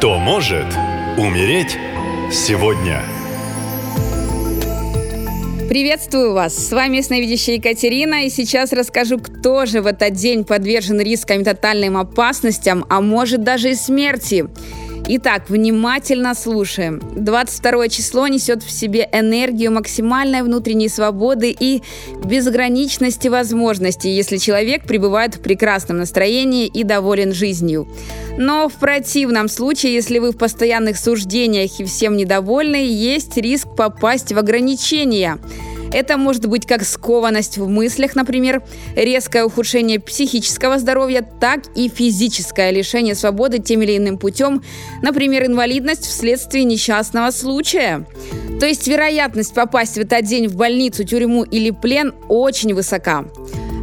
Кто 0.00 0.18
может 0.18 0.64
умереть 1.18 1.76
сегодня? 2.32 3.02
Приветствую 5.68 6.32
вас! 6.32 6.56
С 6.56 6.72
вами 6.72 6.96
ясновидящая 6.96 7.56
Екатерина, 7.56 8.24
и 8.24 8.30
сейчас 8.30 8.72
расскажу, 8.72 9.18
кто 9.18 9.66
же 9.66 9.82
в 9.82 9.86
этот 9.86 10.14
день 10.14 10.46
подвержен 10.46 11.02
рискам 11.02 11.42
и 11.42 11.44
тотальным 11.44 11.98
опасностям, 11.98 12.86
а 12.88 13.02
может 13.02 13.44
даже 13.44 13.72
и 13.72 13.74
смерти. 13.74 14.46
Итак, 15.12 15.50
внимательно 15.50 16.36
слушаем. 16.36 17.02
22 17.16 17.88
число 17.88 18.28
несет 18.28 18.62
в 18.62 18.70
себе 18.70 19.08
энергию 19.12 19.72
максимальной 19.72 20.42
внутренней 20.42 20.88
свободы 20.88 21.50
и 21.50 21.82
безграничности 22.24 23.26
возможностей, 23.26 24.10
если 24.10 24.36
человек 24.36 24.84
пребывает 24.84 25.34
в 25.34 25.40
прекрасном 25.40 25.96
настроении 25.96 26.68
и 26.68 26.84
доволен 26.84 27.34
жизнью. 27.34 27.88
Но 28.38 28.68
в 28.68 28.74
противном 28.74 29.48
случае, 29.48 29.94
если 29.94 30.20
вы 30.20 30.30
в 30.30 30.38
постоянных 30.38 30.96
суждениях 30.96 31.80
и 31.80 31.84
всем 31.84 32.16
недовольны, 32.16 32.76
есть 32.76 33.36
риск 33.36 33.66
попасть 33.74 34.32
в 34.32 34.38
ограничения– 34.38 35.38
это 35.92 36.16
может 36.16 36.46
быть 36.46 36.66
как 36.66 36.84
скованность 36.84 37.58
в 37.58 37.68
мыслях, 37.68 38.14
например, 38.14 38.62
резкое 38.94 39.44
ухудшение 39.44 40.00
психического 40.00 40.78
здоровья, 40.78 41.26
так 41.40 41.60
и 41.74 41.88
физическое 41.88 42.70
лишение 42.70 43.14
свободы 43.14 43.58
тем 43.58 43.82
или 43.82 43.96
иным 43.96 44.18
путем, 44.18 44.62
например, 45.02 45.46
инвалидность 45.46 46.06
вследствие 46.06 46.64
несчастного 46.64 47.30
случая. 47.30 48.06
То 48.60 48.66
есть 48.66 48.86
вероятность 48.86 49.54
попасть 49.54 49.94
в 49.94 50.00
этот 50.00 50.24
день 50.24 50.48
в 50.48 50.56
больницу, 50.56 51.04
тюрьму 51.04 51.44
или 51.44 51.70
плен 51.70 52.14
очень 52.28 52.74
высока. 52.74 53.24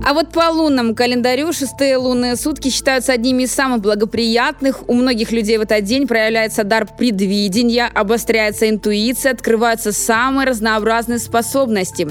А 0.08 0.14
вот 0.14 0.30
по 0.30 0.50
лунному 0.50 0.96
календарю 0.96 1.52
шестые 1.52 1.98
лунные 1.98 2.38
сутки 2.38 2.70
считаются 2.70 3.12
одними 3.12 3.44
из 3.44 3.52
самых 3.52 3.82
благоприятных. 3.82 4.88
У 4.88 4.94
многих 4.94 5.34
людей 5.34 5.58
в 5.58 5.64
этот 5.64 5.84
день 5.84 6.08
проявляется 6.08 6.64
дар 6.64 6.88
предвидения, 6.88 7.92
обостряется 7.94 8.70
интуиция, 8.70 9.34
открываются 9.34 9.92
самые 9.92 10.48
разнообразные 10.48 11.20
способности. 11.20 12.08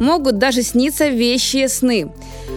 Могут 0.00 0.38
даже 0.38 0.62
сниться 0.62 1.08
вещие 1.08 1.68
сны. 1.68 2.10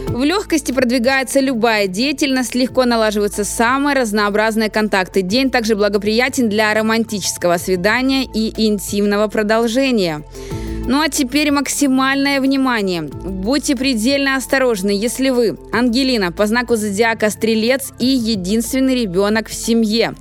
В 0.08 0.24
легкости 0.24 0.72
продвигается 0.72 1.42
любая 1.42 1.88
деятельность, 1.88 2.56
легко 2.56 2.86
налаживаются 2.86 3.44
самые 3.44 3.98
разнообразные 3.98 4.70
контакты. 4.70 5.24
День 5.24 5.52
также 5.52 5.76
благоприятен 5.76 6.48
для 6.48 6.74
романтического 6.74 7.58
свидания 7.58 8.24
и 8.24 8.66
интимного 8.66 9.28
продолжения. 9.28 10.24
Ну 10.90 11.02
а 11.02 11.08
теперь 11.08 11.52
максимальное 11.52 12.42
внимание. 12.42 13.04
Будьте 13.04 13.76
предельно 13.76 14.36
осторожны, 14.36 14.90
если 14.90 15.30
вы, 15.30 15.56
Ангелина, 15.72 16.32
по 16.32 16.48
знаку 16.48 16.78
зодиака 16.78 17.30
Стрелец 17.30 17.94
и 18.00 18.08
единственный 18.08 18.96
ребенок 19.00 19.50
в 19.50 19.54
семье. 19.54 20.16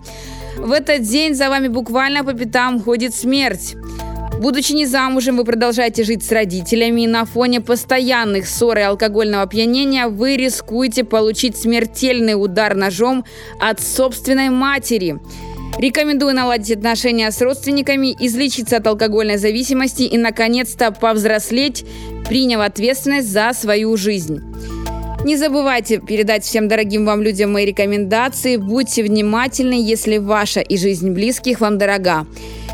В 0.59 0.73
этот 0.73 1.05
день 1.05 1.35
за 1.35 1.49
вами 1.49 1.69
буквально 1.69 2.23
по 2.23 2.35
пятам 2.35 2.83
ходит 2.83 3.15
смерть. 3.15 3.77
Будучи 4.43 4.73
не 4.73 4.85
замужем, 4.85 5.39
вы 5.39 5.45
продолжаете 5.45 6.05
жить 6.05 6.23
с 6.23 6.31
родителями, 6.31 7.05
и 7.05 7.07
на 7.07 7.25
фоне 7.25 7.63
постоянных 7.63 8.47
ссор 8.47 8.77
и 8.77 8.83
алкогольного 8.83 9.45
опьянения 9.45 10.07
вы 10.07 10.37
рискуете 10.37 11.03
получить 11.03 11.57
смертельный 11.57 12.35
удар 12.35 12.75
ножом 12.75 13.25
от 13.59 13.81
собственной 13.81 14.51
матери. 14.51 15.19
Рекомендую 15.77 16.35
наладить 16.35 16.77
отношения 16.77 17.31
с 17.31 17.41
родственниками, 17.41 18.17
излечиться 18.19 18.79
от 18.79 18.87
алкогольной 18.87 19.37
зависимости 19.37 20.03
и, 20.03 20.19
наконец-то, 20.19 20.91
повзрослеть, 20.91 21.85
приняв 22.29 22.61
ответственность 22.63 23.31
за 23.31 23.53
свою 23.53 23.97
жизнь. 23.97 24.41
Не 25.25 25.37
забывайте 25.37 25.99
передать 25.99 26.45
всем 26.45 26.69
дорогим 26.69 27.05
вам 27.05 27.23
людям 27.23 27.53
мои 27.53 27.67
рекомендации. 27.67 28.57
Будьте 28.57 29.03
внимательны, 29.03 29.75
если 29.75 30.19
ваша 30.19 30.61
и 30.61 30.77
жизнь 30.77 31.11
близких 31.11 31.61
вам 31.61 31.77
дорога. 31.77 32.27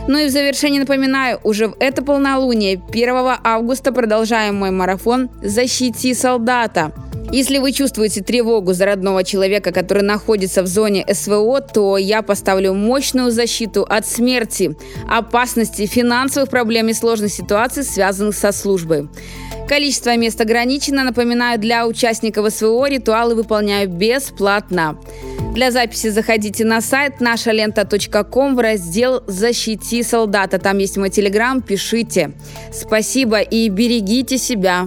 Ну 0.06 0.18
и 0.18 0.26
в 0.26 0.30
завершение 0.30 0.80
напоминаю, 0.80 1.40
уже 1.42 1.68
в 1.68 1.76
это 1.80 2.02
полнолуние 2.02 2.80
1 2.90 3.14
августа 3.42 3.92
продолжаем 3.92 4.56
мой 4.56 4.70
марафон 4.70 5.30
«Защити 5.42 6.12
солдата». 6.12 6.92
Если 7.34 7.58
вы 7.58 7.72
чувствуете 7.72 8.22
тревогу 8.22 8.74
за 8.74 8.86
родного 8.86 9.24
человека, 9.24 9.72
который 9.72 10.04
находится 10.04 10.62
в 10.62 10.68
зоне 10.68 11.04
СВО, 11.12 11.60
то 11.60 11.98
я 11.98 12.22
поставлю 12.22 12.74
мощную 12.74 13.32
защиту 13.32 13.82
от 13.82 14.06
смерти, 14.06 14.76
опасности, 15.10 15.84
финансовых 15.86 16.48
проблем 16.48 16.90
и 16.90 16.92
сложных 16.92 17.32
ситуаций, 17.32 17.82
связанных 17.82 18.36
со 18.36 18.52
службой. 18.52 19.08
Количество 19.66 20.16
мест 20.16 20.40
ограничено. 20.40 21.02
Напоминаю, 21.02 21.58
для 21.58 21.88
участников 21.88 22.54
СВО 22.54 22.88
ритуалы 22.88 23.34
выполняю 23.34 23.88
бесплатно. 23.88 24.96
Для 25.54 25.72
записи 25.72 26.10
заходите 26.10 26.64
на 26.64 26.80
сайт 26.80 27.20
нашалента.ком 27.20 28.54
в 28.54 28.60
раздел 28.60 29.24
«Защити 29.26 30.04
солдата». 30.04 30.60
Там 30.60 30.78
есть 30.78 30.96
мой 30.96 31.10
телеграм, 31.10 31.62
пишите. 31.62 32.30
Спасибо 32.72 33.40
и 33.40 33.68
берегите 33.70 34.38
себя. 34.38 34.86